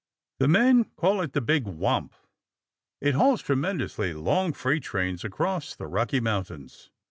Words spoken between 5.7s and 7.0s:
the Rocky Mountains.